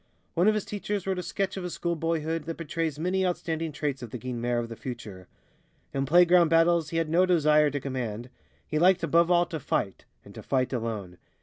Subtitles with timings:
[0.33, 3.71] One of his teachers wrote a sketch of his school boyhood that betrays many outstanding
[3.71, 5.27] traits of the Guynemer of the future.
[5.93, 8.31] In playground battles he had no desire to command;
[8.65, 11.19] he liked above all to fight, and to fight alone.